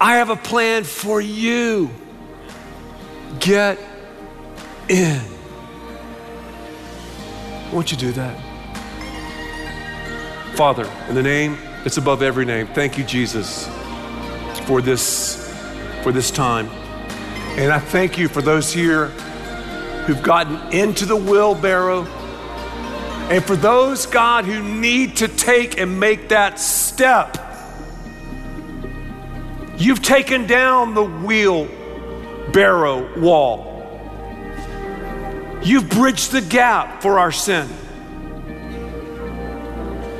I 0.00 0.16
have 0.16 0.30
a 0.30 0.36
plan 0.36 0.84
for 0.84 1.20
you. 1.20 1.90
Get 3.40 3.78
in. 4.88 5.20
Won't 7.72 7.90
you 7.90 7.98
do 7.98 8.12
that? 8.12 8.44
Father, 10.54 10.90
in 11.08 11.14
the 11.14 11.22
name 11.22 11.56
that's 11.82 11.98
above 11.98 12.22
every 12.22 12.44
name, 12.44 12.66
thank 12.68 12.98
you, 12.98 13.04
Jesus, 13.04 13.68
for 14.66 14.80
this, 14.80 15.52
for 16.02 16.12
this 16.12 16.30
time. 16.30 16.68
And 17.58 17.72
I 17.72 17.78
thank 17.78 18.18
you 18.18 18.28
for 18.28 18.42
those 18.42 18.72
here 18.72 19.12
who've 20.08 20.22
gotten 20.22 20.72
into 20.72 21.04
the 21.04 21.14
wheelbarrow. 21.14 22.04
And 23.28 23.44
for 23.44 23.56
those, 23.56 24.06
God, 24.06 24.46
who 24.46 24.62
need 24.62 25.18
to 25.18 25.28
take 25.28 25.78
and 25.78 26.00
make 26.00 26.30
that 26.30 26.58
step, 26.58 27.36
you've 29.76 30.00
taken 30.00 30.46
down 30.46 30.94
the 30.94 31.04
wheelbarrow 31.04 31.60
wall. 33.20 33.76
You've 35.62 35.90
bridged 35.90 36.32
the 36.32 36.40
gap 36.40 37.02
for 37.02 37.18
our 37.18 37.30
sin. 37.30 37.68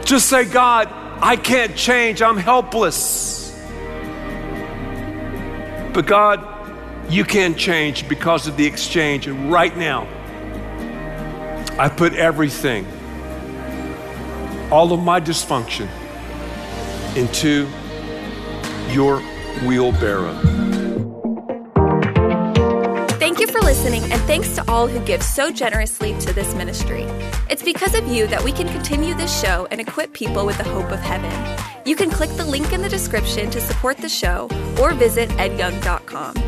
Just 0.04 0.28
say, 0.28 0.44
God, 0.44 0.88
I 1.22 1.36
can't 1.36 1.74
change. 1.74 2.20
I'm 2.20 2.36
helpless. 2.36 3.58
But 5.94 6.04
God, 6.04 6.44
you 7.08 7.24
can 7.24 7.54
change 7.54 8.08
because 8.08 8.46
of 8.46 8.56
the 8.56 8.66
exchange. 8.66 9.26
And 9.26 9.50
right 9.50 9.76
now, 9.76 10.06
I 11.78 11.88
put 11.88 12.12
everything, 12.14 12.86
all 14.70 14.92
of 14.92 15.00
my 15.00 15.20
dysfunction, 15.20 15.88
into 17.16 17.68
your 18.90 19.20
wheelbarrow. 19.66 20.34
Thank 23.18 23.40
you 23.40 23.46
for 23.46 23.60
listening, 23.60 24.02
and 24.04 24.20
thanks 24.22 24.54
to 24.56 24.70
all 24.70 24.86
who 24.86 25.00
give 25.04 25.22
so 25.22 25.50
generously 25.50 26.18
to 26.20 26.32
this 26.32 26.54
ministry. 26.54 27.02
It's 27.48 27.62
because 27.62 27.94
of 27.94 28.06
you 28.06 28.26
that 28.26 28.42
we 28.42 28.52
can 28.52 28.68
continue 28.68 29.14
this 29.14 29.40
show 29.40 29.66
and 29.70 29.80
equip 29.80 30.12
people 30.12 30.44
with 30.44 30.58
the 30.58 30.64
hope 30.64 30.90
of 30.90 31.00
heaven. 31.00 31.32
You 31.84 31.96
can 31.96 32.10
click 32.10 32.30
the 32.30 32.44
link 32.44 32.72
in 32.72 32.82
the 32.82 32.88
description 32.88 33.50
to 33.50 33.60
support 33.60 33.96
the 33.98 34.08
show 34.08 34.48
or 34.80 34.92
visit 34.92 35.28
edyoung.com. 35.30 36.47